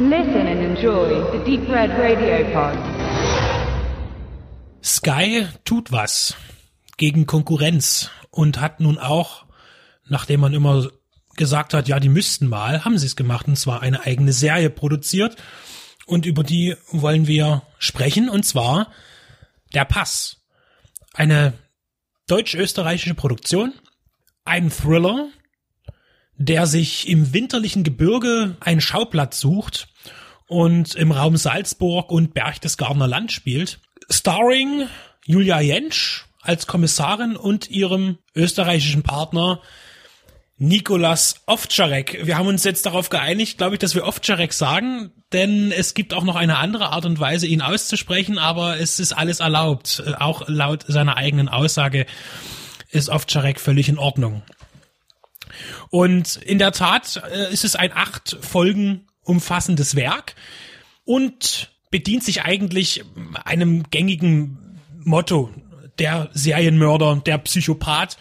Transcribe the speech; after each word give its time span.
Listen 0.00 0.46
and 0.46 0.60
enjoy 0.60 1.08
the 1.32 1.44
Deep 1.44 1.68
Red 1.68 1.90
Radio 1.98 2.44
Pod. 2.52 2.78
Sky 4.80 5.48
tut 5.64 5.90
was 5.90 6.36
gegen 6.96 7.26
Konkurrenz 7.26 8.08
und 8.30 8.60
hat 8.60 8.78
nun 8.78 8.98
auch, 8.98 9.46
nachdem 10.06 10.38
man 10.38 10.54
immer 10.54 10.88
gesagt 11.36 11.74
hat, 11.74 11.88
ja, 11.88 11.98
die 11.98 12.08
müssten 12.08 12.46
mal, 12.46 12.84
haben 12.84 12.96
sie 12.96 13.06
es 13.06 13.16
gemacht 13.16 13.48
und 13.48 13.56
zwar 13.56 13.82
eine 13.82 14.06
eigene 14.06 14.32
Serie 14.32 14.70
produziert 14.70 15.34
und 16.06 16.26
über 16.26 16.44
die 16.44 16.76
wollen 16.92 17.26
wir 17.26 17.62
sprechen 17.80 18.28
und 18.28 18.44
zwar 18.44 18.92
Der 19.74 19.84
Pass. 19.84 20.44
Eine 21.12 21.54
deutsch-österreichische 22.28 23.14
Produktion, 23.14 23.74
ein 24.44 24.70
Thriller, 24.70 25.30
der 26.38 26.66
sich 26.66 27.08
im 27.08 27.32
winterlichen 27.34 27.82
Gebirge 27.82 28.56
einen 28.60 28.80
Schauplatz 28.80 29.40
sucht 29.40 29.88
und 30.46 30.94
im 30.94 31.12
Raum 31.12 31.36
Salzburg 31.36 32.10
und 32.10 32.32
Berchtesgadener 32.32 33.08
Land 33.08 33.32
spielt. 33.32 33.80
Starring 34.08 34.86
Julia 35.26 35.60
Jentsch 35.60 36.24
als 36.40 36.66
Kommissarin 36.66 37.36
und 37.36 37.68
ihrem 37.68 38.18
österreichischen 38.34 39.02
Partner 39.02 39.60
Nikolas 40.56 41.42
Ovtcharek. 41.46 42.26
Wir 42.26 42.36
haben 42.36 42.48
uns 42.48 42.64
jetzt 42.64 42.86
darauf 42.86 43.10
geeinigt, 43.10 43.58
glaube 43.58 43.74
ich, 43.74 43.78
dass 43.78 43.94
wir 43.94 44.06
Ovtcharek 44.06 44.52
sagen, 44.52 45.12
denn 45.32 45.70
es 45.70 45.94
gibt 45.94 46.14
auch 46.14 46.24
noch 46.24 46.34
eine 46.34 46.56
andere 46.58 46.90
Art 46.90 47.04
und 47.04 47.20
Weise, 47.20 47.46
ihn 47.46 47.62
auszusprechen, 47.62 48.38
aber 48.38 48.80
es 48.80 48.98
ist 48.98 49.12
alles 49.12 49.40
erlaubt. 49.40 50.02
Auch 50.18 50.48
laut 50.48 50.84
seiner 50.88 51.16
eigenen 51.16 51.48
Aussage 51.48 52.06
ist 52.90 53.08
Ovtcharek 53.08 53.60
völlig 53.60 53.88
in 53.88 53.98
Ordnung. 53.98 54.42
Und 55.90 56.36
in 56.36 56.58
der 56.58 56.72
Tat 56.72 57.22
äh, 57.32 57.52
ist 57.52 57.64
es 57.64 57.76
ein 57.76 57.92
acht 57.94 58.36
Folgen 58.40 59.06
umfassendes 59.22 59.94
Werk 59.94 60.34
und 61.04 61.70
bedient 61.90 62.24
sich 62.24 62.42
eigentlich 62.42 63.04
einem 63.44 63.84
gängigen 63.90 64.80
Motto. 64.98 65.50
Der 65.98 66.30
Serienmörder, 66.32 67.22
der 67.26 67.38
Psychopath. 67.38 68.18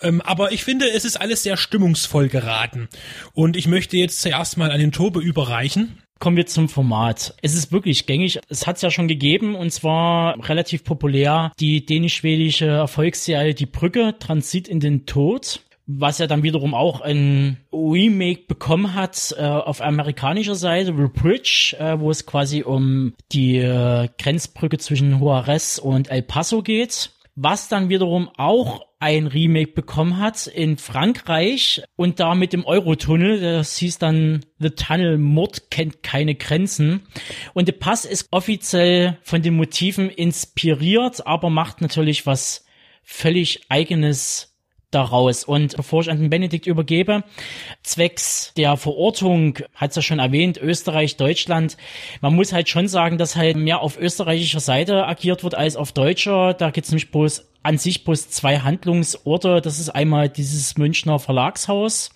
Ähm, 0.00 0.22
aber 0.22 0.52
ich 0.52 0.64
finde, 0.64 0.90
es 0.90 1.04
ist 1.04 1.20
alles 1.20 1.42
sehr 1.42 1.58
stimmungsvoll 1.58 2.28
geraten. 2.28 2.88
Und 3.34 3.56
ich 3.56 3.66
möchte 3.66 3.98
jetzt 3.98 4.22
zuerst 4.22 4.56
mal 4.56 4.70
an 4.70 4.80
den 4.80 4.92
Tobe 4.92 5.20
überreichen. 5.20 6.02
Kommen 6.18 6.36
wir 6.36 6.46
zum 6.46 6.68
Format. 6.68 7.34
Es 7.42 7.54
ist 7.54 7.72
wirklich 7.72 8.06
gängig. 8.06 8.40
Es 8.48 8.66
hat 8.66 8.76
es 8.76 8.82
ja 8.82 8.90
schon 8.90 9.08
gegeben 9.08 9.54
und 9.54 9.70
zwar 9.70 10.36
relativ 10.48 10.84
populär 10.84 11.52
die 11.60 11.84
dänisch-schwedische 11.84 12.66
Erfolgsserie 12.66 13.54
Die 13.54 13.66
Brücke, 13.66 14.14
Transit 14.18 14.68
in 14.68 14.80
den 14.80 15.06
Tod 15.06 15.60
was 15.98 16.18
ja 16.18 16.26
dann 16.26 16.42
wiederum 16.42 16.74
auch 16.74 17.00
ein 17.00 17.58
Remake 17.72 18.42
bekommen 18.46 18.94
hat 18.94 19.34
äh, 19.36 19.42
auf 19.42 19.80
amerikanischer 19.80 20.54
Seite, 20.54 20.94
The 20.96 21.08
Bridge, 21.12 21.76
äh, 21.78 21.98
wo 21.98 22.10
es 22.10 22.26
quasi 22.26 22.62
um 22.62 23.14
die 23.32 23.58
äh, 23.58 24.08
Grenzbrücke 24.18 24.78
zwischen 24.78 25.20
Juarez 25.20 25.78
und 25.78 26.10
El 26.10 26.22
Paso 26.22 26.62
geht, 26.62 27.10
was 27.34 27.68
dann 27.68 27.88
wiederum 27.88 28.30
auch 28.36 28.82
ein 28.98 29.26
Remake 29.26 29.72
bekommen 29.72 30.18
hat 30.18 30.46
in 30.46 30.76
Frankreich 30.76 31.82
und 31.96 32.20
da 32.20 32.34
mit 32.34 32.52
dem 32.52 32.66
Eurotunnel, 32.66 33.40
das 33.40 33.78
hieß 33.78 33.98
dann 33.98 34.44
The 34.58 34.70
Tunnel. 34.70 35.16
Mord 35.16 35.70
kennt 35.70 36.02
keine 36.02 36.34
Grenzen. 36.34 37.00
Und 37.54 37.66
der 37.66 37.72
Pass 37.72 38.04
ist 38.04 38.28
offiziell 38.30 39.18
von 39.22 39.40
den 39.40 39.54
Motiven 39.54 40.10
inspiriert, 40.10 41.26
aber 41.26 41.48
macht 41.48 41.80
natürlich 41.80 42.26
was 42.26 42.66
völlig 43.02 43.62
eigenes 43.70 44.49
daraus. 44.90 45.44
Und 45.44 45.76
bevor 45.76 46.02
ich 46.02 46.10
an 46.10 46.20
den 46.20 46.30
Benedikt 46.30 46.66
übergebe, 46.66 47.24
zwecks 47.82 48.52
der 48.56 48.76
Verortung, 48.76 49.58
hat 49.74 49.90
es 49.90 49.96
ja 49.96 50.02
schon 50.02 50.18
erwähnt, 50.18 50.58
Österreich, 50.58 51.16
Deutschland, 51.16 51.76
man 52.20 52.34
muss 52.34 52.52
halt 52.52 52.68
schon 52.68 52.88
sagen, 52.88 53.18
dass 53.18 53.36
halt 53.36 53.56
mehr 53.56 53.80
auf 53.80 53.98
österreichischer 53.98 54.60
Seite 54.60 55.06
agiert 55.06 55.44
wird 55.44 55.54
als 55.54 55.76
auf 55.76 55.92
deutscher. 55.92 56.54
Da 56.54 56.70
gibt 56.70 56.86
es 56.86 56.90
nämlich 56.90 57.10
bloß 57.10 57.46
an 57.62 57.78
sich 57.78 58.04
bloß 58.04 58.30
zwei 58.30 58.58
Handlungsorte. 58.58 59.60
Das 59.60 59.78
ist 59.78 59.90
einmal 59.90 60.28
dieses 60.28 60.78
Münchner 60.78 61.18
Verlagshaus 61.18 62.10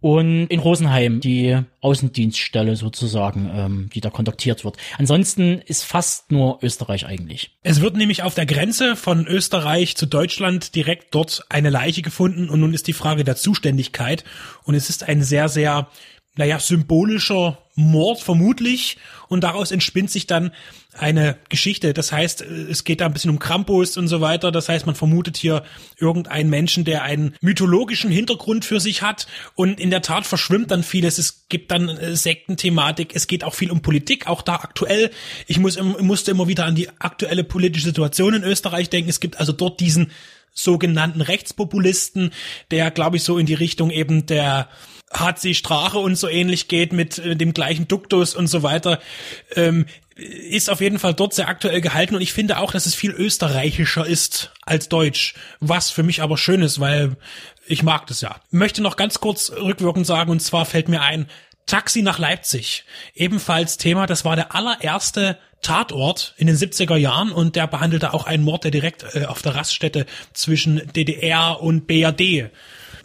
und 0.00 0.46
in 0.48 0.60
Rosenheim 0.60 1.20
die 1.20 1.58
Außendienststelle 1.80 2.76
sozusagen, 2.76 3.50
ähm, 3.54 3.90
die 3.94 4.00
da 4.00 4.10
kontaktiert 4.10 4.64
wird. 4.64 4.76
Ansonsten 4.98 5.60
ist 5.64 5.84
fast 5.84 6.30
nur 6.30 6.58
Österreich 6.62 7.06
eigentlich. 7.06 7.56
Es 7.62 7.80
wird 7.80 7.96
nämlich 7.96 8.22
auf 8.22 8.34
der 8.34 8.46
Grenze 8.46 8.96
von 8.96 9.26
Österreich 9.26 9.96
zu 9.96 10.06
Deutschland 10.06 10.74
direkt 10.74 11.14
dort 11.14 11.46
eine 11.48 11.70
Leiche 11.70 12.02
gefunden 12.02 12.50
und 12.50 12.60
nun 12.60 12.74
ist 12.74 12.86
die 12.86 12.92
Frage 12.92 13.24
der 13.24 13.36
Zuständigkeit 13.36 14.24
und 14.64 14.74
es 14.74 14.90
ist 14.90 15.08
ein 15.08 15.22
sehr, 15.22 15.48
sehr 15.48 15.88
naja, 16.36 16.58
symbolischer 16.58 17.58
Mord 17.76 18.20
vermutlich 18.20 18.98
und 19.28 19.42
daraus 19.42 19.72
entspinnt 19.72 20.10
sich 20.10 20.26
dann 20.26 20.52
eine 20.96 21.36
Geschichte. 21.48 21.92
Das 21.92 22.12
heißt, 22.12 22.40
es 22.40 22.84
geht 22.84 23.00
da 23.00 23.06
ein 23.06 23.12
bisschen 23.12 23.30
um 23.30 23.40
Krampus 23.40 23.96
und 23.96 24.06
so 24.06 24.20
weiter. 24.20 24.52
Das 24.52 24.68
heißt, 24.68 24.86
man 24.86 24.94
vermutet 24.94 25.36
hier 25.36 25.64
irgendeinen 25.98 26.50
Menschen, 26.50 26.84
der 26.84 27.02
einen 27.02 27.34
mythologischen 27.40 28.10
Hintergrund 28.10 28.64
für 28.64 28.78
sich 28.78 29.02
hat 29.02 29.26
und 29.54 29.80
in 29.80 29.90
der 29.90 30.02
Tat 30.02 30.26
verschwimmt 30.26 30.70
dann 30.70 30.84
vieles. 30.84 31.18
Es 31.18 31.46
gibt 31.48 31.72
dann 31.72 31.88
äh, 31.88 32.14
Sektenthematik. 32.14 33.14
Es 33.14 33.26
geht 33.26 33.42
auch 33.42 33.54
viel 33.54 33.72
um 33.72 33.82
Politik, 33.82 34.28
auch 34.28 34.42
da 34.42 34.56
aktuell. 34.56 35.10
Ich 35.48 35.58
muss, 35.58 35.80
musste 35.82 36.30
immer 36.30 36.46
wieder 36.46 36.64
an 36.64 36.76
die 36.76 36.88
aktuelle 37.00 37.42
politische 37.42 37.86
Situation 37.86 38.34
in 38.34 38.44
Österreich 38.44 38.88
denken. 38.88 39.10
Es 39.10 39.20
gibt 39.20 39.40
also 39.40 39.52
dort 39.52 39.80
diesen 39.80 40.12
sogenannten 40.54 41.20
Rechtspopulisten, 41.20 42.32
der, 42.70 42.90
glaube 42.90 43.16
ich, 43.16 43.24
so 43.24 43.36
in 43.36 43.46
die 43.46 43.54
Richtung 43.54 43.90
eben 43.90 44.26
der 44.26 44.68
HC 45.12 45.54
Strache 45.54 45.98
und 45.98 46.16
so 46.16 46.28
ähnlich 46.28 46.68
geht 46.68 46.92
mit 46.92 47.18
äh, 47.18 47.36
dem 47.36 47.52
gleichen 47.52 47.86
Duktus 47.88 48.34
und 48.34 48.46
so 48.46 48.62
weiter, 48.62 49.00
ähm, 49.54 49.86
ist 50.16 50.70
auf 50.70 50.80
jeden 50.80 51.00
Fall 51.00 51.14
dort 51.14 51.34
sehr 51.34 51.48
aktuell 51.48 51.80
gehalten 51.80 52.14
und 52.14 52.20
ich 52.20 52.32
finde 52.32 52.58
auch, 52.58 52.72
dass 52.72 52.86
es 52.86 52.94
viel 52.94 53.10
österreichischer 53.10 54.06
ist 54.06 54.52
als 54.62 54.88
deutsch, 54.88 55.34
was 55.58 55.90
für 55.90 56.04
mich 56.04 56.22
aber 56.22 56.38
schön 56.38 56.62
ist, 56.62 56.78
weil 56.78 57.16
ich 57.66 57.82
mag 57.82 58.06
das 58.06 58.20
ja. 58.20 58.40
Möchte 58.50 58.82
noch 58.82 58.96
ganz 58.96 59.20
kurz 59.20 59.50
rückwirkend 59.50 60.06
sagen 60.06 60.30
und 60.30 60.40
zwar 60.40 60.66
fällt 60.66 60.88
mir 60.88 61.02
ein, 61.02 61.26
Taxi 61.66 62.02
nach 62.02 62.18
Leipzig, 62.18 62.84
ebenfalls 63.14 63.78
Thema, 63.78 64.06
das 64.06 64.24
war 64.24 64.36
der 64.36 64.54
allererste 64.54 65.38
Tatort 65.62 66.34
in 66.36 66.46
den 66.46 66.56
70er 66.56 66.96
Jahren 66.96 67.32
und 67.32 67.56
der 67.56 67.66
behandelte 67.66 68.12
auch 68.12 68.26
einen 68.26 68.44
Mord, 68.44 68.64
der 68.64 68.70
direkt 68.70 69.04
äh, 69.14 69.24
auf 69.24 69.40
der 69.42 69.54
Raststätte 69.54 70.06
zwischen 70.34 70.92
DDR 70.92 71.60
und 71.60 71.86
BRD 71.86 72.50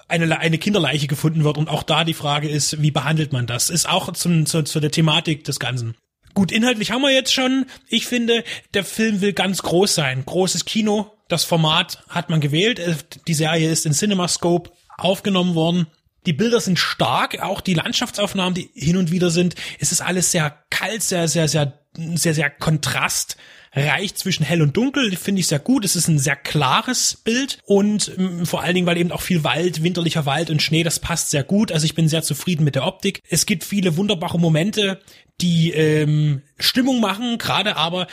eine, 0.10 0.40
eine 0.40 0.58
Kinderleiche 0.58 1.08
gefunden 1.08 1.44
wird 1.44 1.58
und 1.58 1.70
auch 1.70 1.84
da 1.84 2.04
die 2.04 2.14
Frage 2.14 2.50
ist, 2.50 2.82
wie 2.82 2.92
behandelt 2.92 3.32
man 3.32 3.48
das? 3.48 3.70
Ist 3.70 3.88
auch 3.88 4.12
zum, 4.14 4.46
zu, 4.46 4.64
zu 4.64 4.80
der 4.80 4.92
Thematik 4.92 5.44
des 5.44 5.60
Ganzen. 5.60 5.96
Gut, 6.34 6.52
inhaltlich 6.52 6.92
haben 6.92 7.02
wir 7.02 7.12
jetzt 7.12 7.34
schon. 7.34 7.66
Ich 7.88 8.08
finde, 8.08 8.44
der 8.74 8.84
Film 8.84 9.22
will 9.22 9.34
ganz 9.34 9.62
groß 9.62 9.96
sein. 9.96 10.24
Großes 10.26 10.66
Kino. 10.66 11.12
Das 11.28 11.44
Format 11.44 12.04
hat 12.10 12.30
man 12.30 12.42
gewählt. 12.42 12.80
Äh, 12.80 12.96
die 13.28 13.34
Serie 13.34 13.70
ist 13.70 13.86
in 13.86 13.94
CinemaScope 13.94 14.72
aufgenommen 14.98 15.56
worden. 15.56 15.88
Die 16.26 16.34
Bilder 16.34 16.60
sind 16.60 16.80
stark, 16.80 17.40
auch 17.42 17.62
die 17.62 17.74
Landschaftsaufnahmen, 17.74 18.54
die 18.54 18.70
hin 18.74 18.98
und 18.98 19.12
wieder 19.12 19.30
sind. 19.30 19.56
Es 19.80 19.92
ist 19.92 20.02
alles 20.02 20.32
sehr 20.32 20.58
kalt, 20.70 21.04
sehr, 21.04 21.28
sehr, 21.28 21.48
sehr, 21.48 21.80
sehr, 21.96 22.34
sehr 22.34 22.50
Kontrast 22.50 23.38
reich 23.74 24.16
zwischen 24.16 24.44
hell 24.44 24.62
und 24.62 24.76
dunkel, 24.76 25.16
finde 25.16 25.42
ich 25.42 25.48
sehr 25.48 25.60
gut. 25.60 25.86
Es 25.86 25.96
ist 25.96 26.08
ein 26.08 26.20
sehr 26.20 26.36
klares 26.36 27.22
Bild 27.24 27.60
und 27.66 28.12
ähm, 28.18 28.46
vor 28.46 28.64
allen 28.64 28.74
Dingen, 28.74 28.88
weil 28.88 28.98
eben 28.98 29.12
auch 29.12 29.22
viel 29.22 29.44
Wald, 29.44 29.84
winterlicher 29.84 30.26
Wald 30.26 30.50
und 30.50 30.62
Schnee, 30.62 30.84
das 30.84 31.00
passt 31.00 31.30
sehr 31.30 31.44
gut. 31.44 31.72
Also 31.72 31.86
ich 31.86 31.96
bin 31.96 32.10
sehr 32.10 32.24
zufrieden 32.24 32.64
mit 32.64 32.76
der 32.76 32.86
Optik. 32.86 33.22
Es 33.30 33.46
gibt 33.46 33.64
viele 33.64 33.96
wunderbare 33.96 34.40
Momente, 34.40 35.00
die 35.42 35.72
ähm, 35.72 36.42
Stimmung 36.60 37.00
machen, 37.00 37.38
gerade 37.38 37.78
aber 37.78 38.08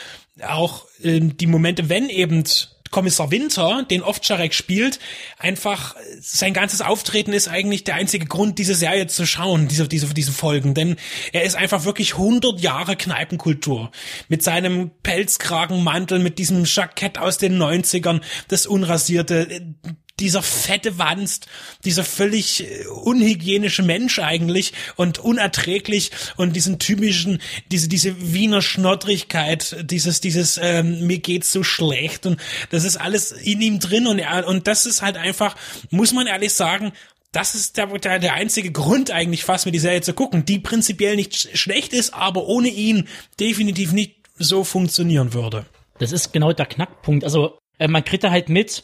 auch 0.47 0.85
ähm, 1.03 1.37
die 1.37 1.47
Momente, 1.47 1.89
wenn 1.89 2.09
eben 2.09 2.43
Kommissar 2.91 3.31
Winter, 3.31 3.83
den 3.89 4.03
Ovtcharek 4.03 4.53
spielt, 4.53 4.99
einfach 5.37 5.95
sein 6.19 6.53
ganzes 6.53 6.81
Auftreten 6.81 7.33
ist 7.33 7.47
eigentlich 7.47 7.83
der 7.83 7.95
einzige 7.95 8.25
Grund, 8.25 8.59
diese 8.59 8.75
Serie 8.75 9.07
zu 9.07 9.25
schauen, 9.25 9.67
diese, 9.67 9.87
diese, 9.87 10.13
diese 10.13 10.31
Folgen. 10.31 10.73
Denn 10.73 10.95
er 11.33 11.43
ist 11.43 11.55
einfach 11.55 11.85
wirklich 11.85 12.13
100 12.13 12.59
Jahre 12.59 12.95
Kneipenkultur. 12.95 13.91
Mit 14.29 14.43
seinem 14.43 14.91
Pelzkragenmantel, 15.03 16.19
mit 16.19 16.39
diesem 16.39 16.65
Jackett 16.65 17.17
aus 17.17 17.37
den 17.37 17.57
90ern, 17.61 18.21
das 18.47 18.67
unrasierte, 18.67 19.75
dieser 20.19 20.41
fette 20.41 20.97
Wanst, 20.97 21.47
dieser 21.85 22.03
völlig 22.03 22.63
äh, 22.63 22.87
unhygienische 22.87 23.83
Mensch 23.83 24.19
eigentlich 24.19 24.73
und 24.95 25.19
unerträglich 25.19 26.11
und 26.37 26.55
diesen 26.55 26.79
typischen, 26.79 27.41
diese, 27.71 27.87
diese 27.87 28.33
Wiener 28.33 28.61
Schnoddrigkeit, 28.61 29.77
dieses, 29.89 30.21
dieses, 30.21 30.59
ähm, 30.61 31.05
mir 31.05 31.19
geht's 31.19 31.51
so 31.51 31.63
schlecht 31.63 32.25
und 32.25 32.39
das 32.69 32.83
ist 32.83 32.97
alles 32.97 33.31
in 33.31 33.61
ihm 33.61 33.79
drin 33.79 34.07
und 34.07 34.19
er, 34.19 34.47
und 34.47 34.67
das 34.67 34.85
ist 34.85 35.01
halt 35.01 35.17
einfach, 35.17 35.55
muss 35.91 36.13
man 36.13 36.27
ehrlich 36.27 36.53
sagen, 36.53 36.93
das 37.31 37.55
ist 37.55 37.77
der, 37.77 37.87
der, 37.87 38.19
der 38.19 38.33
einzige 38.33 38.71
Grund 38.71 39.11
eigentlich 39.11 39.43
fast, 39.43 39.65
mir 39.65 39.71
die 39.71 39.79
Serie 39.79 40.01
zu 40.01 40.13
gucken, 40.13 40.45
die 40.45 40.59
prinzipiell 40.59 41.15
nicht 41.15 41.57
schlecht 41.57 41.93
ist, 41.93 42.13
aber 42.13 42.47
ohne 42.47 42.69
ihn 42.69 43.07
definitiv 43.39 43.91
nicht 43.91 44.15
so 44.37 44.63
funktionieren 44.63 45.33
würde. 45.33 45.65
Das 45.99 46.11
ist 46.11 46.31
genau 46.31 46.53
der 46.53 46.65
Knackpunkt. 46.65 47.23
Also 47.23 47.59
äh, 47.79 47.87
man 47.87 48.03
kriegt 48.03 48.23
da 48.23 48.31
halt 48.31 48.49
mit, 48.49 48.83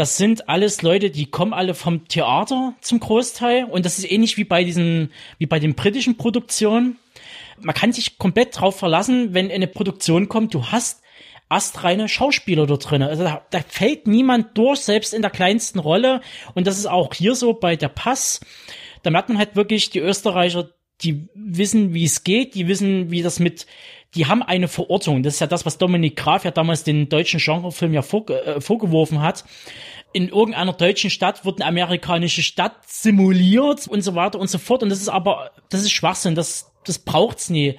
das 0.00 0.16
sind 0.16 0.48
alles 0.48 0.80
Leute, 0.80 1.10
die 1.10 1.26
kommen 1.26 1.52
alle 1.52 1.74
vom 1.74 2.08
Theater 2.08 2.74
zum 2.80 3.00
Großteil 3.00 3.64
und 3.64 3.84
das 3.84 3.98
ist 3.98 4.10
ähnlich 4.10 4.38
wie 4.38 4.44
bei 4.44 4.64
diesen, 4.64 5.12
wie 5.36 5.44
bei 5.44 5.58
den 5.58 5.74
britischen 5.74 6.16
Produktionen. 6.16 6.96
man 7.60 7.74
kann 7.74 7.92
sich 7.92 8.16
komplett 8.16 8.58
drauf 8.58 8.78
verlassen, 8.78 9.34
wenn 9.34 9.50
eine 9.50 9.66
Produktion 9.66 10.30
kommt, 10.30 10.54
du 10.54 10.64
hast 10.68 11.02
astreine 11.50 12.08
Schauspieler 12.08 12.66
da 12.66 12.78
drin. 12.78 13.02
Also 13.02 13.24
da, 13.24 13.44
da 13.50 13.60
fällt 13.60 14.06
niemand 14.06 14.56
durch, 14.56 14.80
selbst 14.80 15.12
in 15.12 15.20
der 15.20 15.30
kleinsten 15.30 15.80
Rolle. 15.80 16.22
Und 16.54 16.66
das 16.66 16.78
ist 16.78 16.86
auch 16.86 17.12
hier 17.12 17.34
so 17.34 17.52
bei 17.52 17.76
der 17.76 17.88
Pass. 17.88 18.40
Da 19.02 19.10
merkt 19.10 19.28
man 19.28 19.36
halt 19.36 19.56
wirklich, 19.56 19.90
die 19.90 19.98
Österreicher, 19.98 20.70
die 21.02 21.28
wissen, 21.34 21.92
wie 21.92 22.04
es 22.04 22.24
geht, 22.24 22.54
die 22.54 22.68
wissen, 22.68 23.10
wie 23.10 23.20
das 23.20 23.38
mit, 23.38 23.66
die 24.14 24.26
haben 24.26 24.42
eine 24.42 24.68
Verortung. 24.68 25.22
Das 25.22 25.34
ist 25.34 25.40
ja 25.40 25.46
das, 25.46 25.66
was 25.66 25.78
Dominik 25.78 26.16
Graf 26.16 26.44
ja 26.44 26.50
damals 26.50 26.84
den 26.84 27.08
deutschen 27.08 27.40
Genrefilm 27.40 27.92
ja 27.92 28.02
vor, 28.02 28.28
äh, 28.30 28.60
vorgeworfen 28.60 29.20
hat. 29.20 29.44
In 30.12 30.28
irgendeiner 30.28 30.72
deutschen 30.72 31.10
Stadt 31.10 31.44
wird 31.44 31.60
eine 31.60 31.68
amerikanische 31.68 32.42
Stadt 32.42 32.74
simuliert 32.86 33.86
und 33.86 34.02
so 34.02 34.14
weiter 34.14 34.40
und 34.40 34.50
so 34.50 34.58
fort. 34.58 34.82
Und 34.82 34.88
das 34.88 35.00
ist 35.00 35.08
aber, 35.08 35.52
das 35.68 35.82
ist 35.82 35.92
Schwachsinn, 35.92 36.34
das, 36.34 36.72
das 36.84 36.98
braucht's 36.98 37.50
nie 37.50 37.78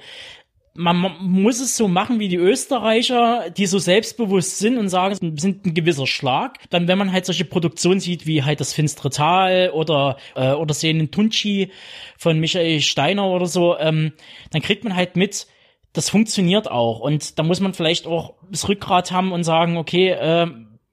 man 0.74 1.16
muss 1.20 1.60
es 1.60 1.76
so 1.76 1.86
machen 1.86 2.18
wie 2.18 2.28
die 2.28 2.36
Österreicher, 2.36 3.50
die 3.50 3.66
so 3.66 3.78
selbstbewusst 3.78 4.58
sind 4.58 4.78
und 4.78 4.88
sagen, 4.88 5.14
sind 5.38 5.66
ein 5.66 5.74
gewisser 5.74 6.06
Schlag. 6.06 6.58
Dann, 6.70 6.88
wenn 6.88 6.98
man 6.98 7.12
halt 7.12 7.26
solche 7.26 7.44
Produktionen 7.44 8.00
sieht, 8.00 8.26
wie 8.26 8.42
halt 8.42 8.60
das 8.60 8.72
Finstere 8.72 9.10
Tal 9.10 9.70
oder, 9.70 10.16
äh, 10.34 10.52
oder 10.52 10.72
Sehnen 10.72 11.10
Tunchi 11.10 11.70
von 12.16 12.40
Michael 12.40 12.80
Steiner 12.80 13.26
oder 13.26 13.46
so, 13.46 13.76
ähm, 13.78 14.12
dann 14.50 14.62
kriegt 14.62 14.84
man 14.84 14.96
halt 14.96 15.16
mit, 15.16 15.46
das 15.92 16.10
funktioniert 16.10 16.70
auch. 16.70 17.00
Und 17.00 17.38
da 17.38 17.42
muss 17.42 17.60
man 17.60 17.74
vielleicht 17.74 18.06
auch 18.06 18.34
das 18.50 18.68
Rückgrat 18.68 19.12
haben 19.12 19.32
und 19.32 19.44
sagen, 19.44 19.76
okay, 19.76 20.10
äh, 20.10 20.46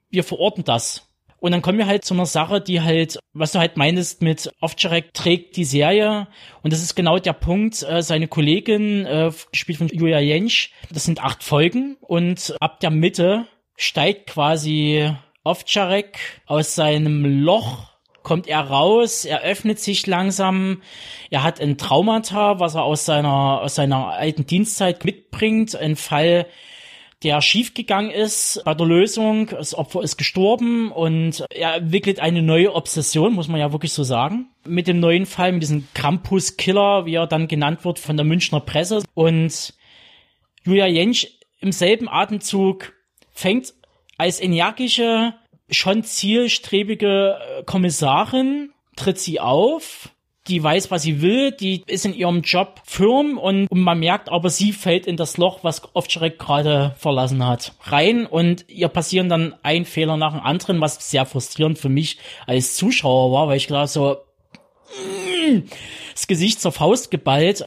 wir 0.10 0.24
verorten 0.24 0.63
das. 0.63 1.06
Und 1.40 1.51
dann 1.51 1.62
kommen 1.62 1.78
wir 1.78 1.88
halt 1.88 2.04
zu 2.04 2.13
einer 2.13 2.25
Sache, 2.25 2.60
die 2.60 2.81
halt, 2.81 3.18
was 3.34 3.54
du 3.54 3.60
halt 3.60 3.78
meinst 3.78 4.22
mit 4.22 4.51
Ovtcharek 4.60 5.13
trägt 5.13 5.56
die 5.56 5.63
Serie. 5.63 6.28
Und 6.63 6.74
das 6.74 6.81
ist 6.81 6.96
genau 6.96 7.18
der 7.18 7.34
Punkt. 7.34 7.81
Äh, 7.84 8.04
seine 8.04 8.28
Kollegin, 8.28 9.06
äh, 9.06 9.31
gespielt 9.51 9.78
von 9.78 9.88
Julia 9.88 10.19
Jentsch, 10.19 10.72
das 10.92 11.06
sind 11.06 11.24
acht 11.24 11.44
Folgen. 11.44 11.98
Und 12.01 12.56
ab 12.60 12.81
der 12.81 12.92
Mitte 12.92 13.46
steigt 13.78 14.28
quasi 14.28 15.10
Ovtcharek 15.46 16.19
aus 16.46 16.75
seinem 16.75 17.44
Loch 17.44 17.90
kommt 18.30 18.46
er 18.46 18.62
raus, 18.62 19.26
er 19.26 19.42
öffnet 19.42 19.80
sich 19.80 20.06
langsam, 20.06 20.84
er 21.31 21.42
hat 21.42 21.60
ein 21.60 21.80
Traumata, 21.80 22.60
was 22.60 22.76
er 22.76 22.84
aus 22.84 23.04
seiner, 23.04 23.62
aus 23.64 23.74
seiner 23.74 24.10
alten 24.10 24.46
Dienstzeit 24.46 25.04
mitbringt, 25.04 25.76
ein 25.76 25.96
Fall, 25.96 26.46
der 27.24 27.42
schiefgegangen 27.42 28.12
ist 28.12 28.62
bei 28.66 28.76
der 28.76 28.86
Lösung. 28.86 29.48
Das 29.48 29.74
Opfer 29.74 30.04
ist 30.04 30.18
gestorben 30.18 30.92
und 30.92 31.44
er 31.50 31.78
entwickelt 31.78 32.20
eine 32.20 32.44
neue 32.44 32.76
Obsession, 32.76 33.34
muss 33.34 33.48
man 33.48 33.60
ja 33.60 33.72
wirklich 33.72 33.94
so 33.94 34.04
sagen. 34.04 34.52
Mit 34.64 34.88
dem 34.88 35.00
neuen 35.00 35.25
Fall, 35.25 35.52
mit 35.52 35.64
diesem 35.64 35.88
Krampus-Killer, 35.96 37.08
wie 37.08 37.16
er 37.16 37.25
dann 37.25 37.48
genannt 37.48 37.84
wird 37.84 37.98
von 37.98 38.16
der 38.16 38.28
Münchner 38.28 38.60
Presse. 38.60 39.02
Und 39.16 39.74
Julia 40.64 40.86
Jentsch 40.86 41.25
im 41.62 41.72
selben 41.72 42.08
Atemzug 42.08 42.94
fängt 43.34 43.74
als 44.20 44.40
energische, 44.40 45.34
schon 45.71 46.04
zielstrebige 46.04 47.63
Kommissarin, 47.66 48.71
tritt 48.95 49.19
sie 49.19 49.39
auf 49.39 50.10
die 50.50 50.63
weiß, 50.63 50.92
was 50.92 51.04
sie 51.04 51.21
will, 51.21 51.51
die 51.51 51.83
ist 51.86 52.06
in 52.06 52.13
ihrem 52.13 52.42
Job 52.42 52.81
firm 52.83 53.38
und, 53.38 53.68
und 53.68 53.81
man 53.81 54.00
merkt 54.00 54.30
aber, 54.30 54.50
sie 54.50 54.74
fällt 54.74 55.06
in 55.06 55.16
das 55.16 55.38
Loch, 55.38 55.60
was 55.63 55.95
Ovtcharek 55.95 56.39
gerade 56.39 56.95
verlassen 56.98 57.45
hat, 57.45 57.74
rein 57.83 58.25
und 58.25 58.66
ihr 58.68 58.88
passieren 58.88 59.30
dann 59.30 59.56
ein 59.63 59.86
Fehler 59.86 60.18
nach 60.18 60.33
dem 60.33 60.42
anderen, 60.42 60.81
was 60.81 61.10
sehr 61.10 61.25
frustrierend 61.25 61.77
für 61.77 61.89
mich 61.89 62.18
als 62.48 62.75
Zuschauer 62.75 63.31
war, 63.31 63.48
weil 63.48 63.57
ich 63.57 63.68
gerade 63.68 63.88
so 63.88 64.18
mm, 65.48 65.60
das 66.13 66.27
Gesicht 66.27 66.60
zur 66.60 66.72
Faust 66.72 67.12
geballt. 67.12 67.65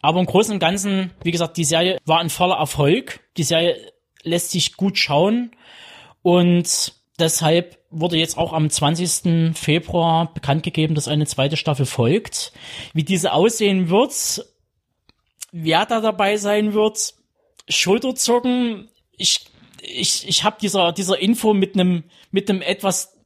Aber 0.00 0.20
im 0.20 0.26
Großen 0.26 0.54
und 0.54 0.60
Ganzen, 0.60 1.12
wie 1.22 1.30
gesagt, 1.30 1.56
die 1.56 1.64
Serie 1.64 1.98
war 2.04 2.18
ein 2.18 2.30
voller 2.30 2.56
Erfolg. 2.56 3.20
Die 3.36 3.44
Serie 3.44 3.76
lässt 4.24 4.50
sich 4.50 4.76
gut 4.76 4.98
schauen 4.98 5.52
und 6.22 6.94
deshalb 7.18 7.78
wurde 7.90 8.16
jetzt 8.16 8.38
auch 8.38 8.52
am 8.52 8.70
20. 8.70 9.56
Februar 9.56 10.32
bekannt 10.32 10.62
gegeben, 10.62 10.94
dass 10.94 11.08
eine 11.08 11.26
zweite 11.26 11.56
Staffel 11.56 11.86
folgt. 11.86 12.52
Wie 12.94 13.04
diese 13.04 13.32
aussehen 13.32 13.90
wird, 13.90 14.46
wer 15.52 15.86
da 15.86 16.00
dabei 16.00 16.36
sein 16.36 16.72
wird, 16.72 17.14
Schulterzucken. 17.68 18.88
Ich, 19.16 19.46
ich, 19.80 20.26
ich 20.26 20.44
habe 20.44 20.56
dieser, 20.60 20.92
dieser 20.92 21.18
Info 21.18 21.54
mit 21.54 21.74
einem 21.74 22.04
mit 22.30 22.48
einem 22.48 22.62
etwas 22.62 23.18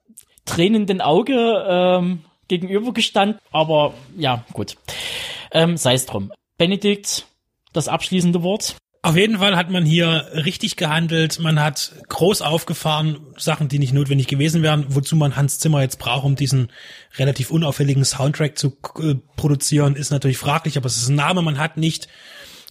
tränenden 0.45 1.01
Auge 1.01 1.65
ähm, 1.69 2.25
gegenübergestanden. 2.49 3.41
Aber 3.53 3.95
ja, 4.17 4.45
gut. 4.53 4.77
Ähm, 5.53 5.77
Sei 5.77 5.95
es 5.95 6.07
drum. 6.07 6.33
Benedikt, 6.59 7.27
das 7.73 7.89
abschließende 7.89 8.43
Wort. 8.43 8.77
Auf 9.07 9.17
jeden 9.17 9.39
Fall 9.39 9.57
hat 9.57 9.71
man 9.71 9.85
hier 9.85 10.33
richtig 10.33 10.75
gehandelt. 10.75 11.39
Man 11.39 11.61
hat 11.61 11.93
groß 12.09 12.43
aufgefahren, 12.43 13.21
Sachen, 13.39 13.69
die 13.69 13.79
nicht 13.79 13.95
notwendig 13.95 14.27
gewesen 14.27 14.65
wären, 14.65 14.85
wozu 14.89 15.15
man 15.15 15.37
Hans 15.37 15.61
Zimmer 15.61 15.81
jetzt 15.81 16.01
braucht, 16.01 16.25
um 16.25 16.35
diesen 16.35 16.73
relativ 17.17 17.53
unauffälligen 17.53 18.05
Soundtrack 18.05 18.59
zu 18.59 18.77
äh, 18.99 19.15
produzieren, 19.37 19.95
ist 19.95 20.11
natürlich 20.11 20.39
fraglich, 20.39 20.77
aber 20.77 20.87
es 20.87 20.97
ist 20.97 21.09
ein 21.09 21.15
Name, 21.15 21.43
man 21.43 21.57
hat 21.57 21.77
nicht 21.77 22.09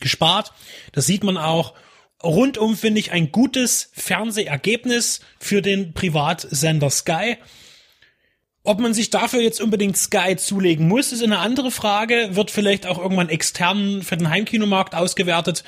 gespart. 0.01 0.51
Das 0.91 1.05
sieht 1.05 1.23
man 1.23 1.37
auch. 1.37 1.73
Rundum 2.21 2.75
finde 2.75 2.99
ich 2.99 3.13
ein 3.13 3.31
gutes 3.31 3.89
Fernsehergebnis 3.93 5.21
für 5.39 5.61
den 5.61 5.93
Privatsender 5.93 6.89
Sky. 6.89 7.37
Ob 8.65 8.79
man 8.79 8.95
sich 8.95 9.11
dafür 9.11 9.41
jetzt 9.41 9.61
unbedingt 9.61 9.95
Sky 9.95 10.35
zulegen 10.35 10.87
muss, 10.87 11.11
ist 11.11 11.23
eine 11.23 11.37
andere 11.37 11.69
Frage. 11.69 12.29
Wird 12.31 12.49
vielleicht 12.49 12.87
auch 12.87 12.97
irgendwann 12.97 13.29
extern 13.29 14.01
für 14.01 14.17
den 14.17 14.31
Heimkinomarkt 14.31 14.95
ausgewertet. 14.95 15.63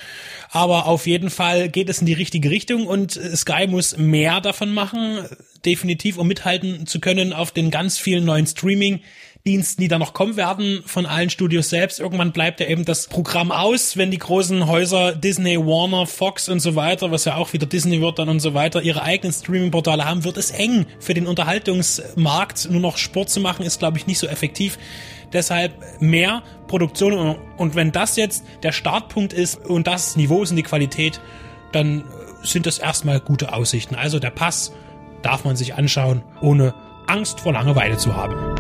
Aber 0.49 0.88
auf 0.88 1.05
jeden 1.05 1.29
Fall 1.29 1.69
geht 1.69 1.89
es 1.89 1.99
in 1.99 2.07
die 2.07 2.13
richtige 2.13 2.49
Richtung 2.49 2.88
und 2.88 3.11
Sky 3.11 3.67
muss 3.67 3.97
mehr 3.97 4.41
davon 4.41 4.73
machen, 4.73 5.19
definitiv, 5.67 6.17
um 6.17 6.27
mithalten 6.27 6.87
zu 6.87 6.99
können 6.99 7.33
auf 7.33 7.51
den 7.51 7.69
ganz 7.69 7.99
vielen 7.99 8.25
neuen 8.25 8.47
Streaming 8.47 9.01
Diensten, 9.45 9.81
die 9.81 9.87
da 9.87 9.97
noch 9.97 10.13
kommen 10.13 10.35
werden 10.35 10.83
von 10.85 11.05
allen 11.05 11.29
Studios 11.29 11.69
selbst. 11.69 12.01
Irgendwann 12.01 12.33
bleibt 12.33 12.59
ja 12.59 12.67
eben 12.67 12.83
das 12.83 13.07
Programm 13.07 13.53
aus, 13.53 13.95
wenn 13.95 14.11
die 14.11 14.17
großen 14.17 14.67
Häuser 14.67 15.15
Disney, 15.15 15.57
Warner, 15.57 16.05
Fox 16.05 16.49
und 16.49 16.59
so 16.59 16.75
weiter, 16.75 17.11
was 17.11 17.23
ja 17.23 17.35
auch 17.35 17.53
wieder 17.53 17.65
Disney 17.65 18.01
wird 18.01 18.19
dann 18.19 18.27
und 18.27 18.41
so 18.41 18.53
weiter, 18.53 18.81
ihre 18.81 19.03
eigenen 19.03 19.31
Streaming-Portale 19.31 20.03
haben, 20.03 20.25
wird 20.25 20.35
es 20.35 20.51
eng 20.51 20.85
für 20.99 21.13
den 21.13 21.27
Unterhaltungsmarkt. 21.27 22.69
Nur 22.69 22.81
noch 22.81 22.97
Sport 22.97 23.29
zu 23.29 23.39
machen, 23.39 23.65
ist, 23.65 23.79
glaube 23.79 23.97
ich, 23.97 24.05
nicht 24.05 24.19
so 24.19 24.27
effektiv. 24.27 24.77
Deshalb 25.31 26.01
mehr 26.01 26.43
Produktion 26.67 27.38
und 27.57 27.75
wenn 27.75 27.93
das 27.93 28.17
jetzt 28.17 28.43
der 28.63 28.74
Startpunkt 28.74 29.31
ist 29.31 29.65
und 29.65 29.88
das 29.88 30.17
Niveau 30.17 30.43
ist 30.43 30.50
und 30.50 30.57
die 30.57 30.63
Qualität, 30.63 31.21
dann 31.71 32.03
sind 32.43 32.65
das 32.65 32.79
erstmal 32.79 33.21
gute 33.21 33.53
Aussichten. 33.53 33.95
Also 33.95 34.19
der 34.19 34.31
Pass 34.31 34.74
darf 35.21 35.45
man 35.45 35.55
sich 35.55 35.75
anschauen, 35.75 36.24
ohne 36.41 36.74
Angst 37.07 37.39
vor 37.39 37.53
Langeweile 37.53 37.97
zu 37.97 38.15
haben. 38.15 38.56